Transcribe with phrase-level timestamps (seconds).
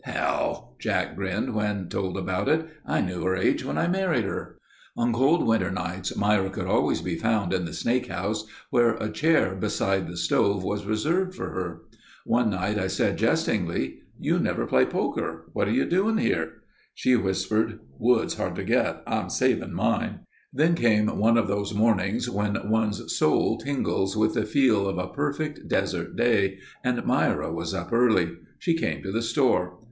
[0.03, 2.65] "Hell—" Jack grinned when told about it.
[2.87, 4.57] "I knew her age when I married her."
[4.97, 9.11] On cold winter nights Myra could always be found in the Snake House where a
[9.11, 11.81] chair beside the stove was reserved for her.
[12.25, 15.45] One night I said jestingly: "You never play poker.
[15.53, 16.63] What are you doing here?"
[16.95, 19.03] She whispered: "Wood's hard to get.
[19.05, 20.21] I'm saving mine."
[20.51, 25.13] Then came one of those mornings when one's soul tingles with the feel of a
[25.13, 28.31] perfect desert day and Myra was up early.
[28.57, 29.77] She came to the store.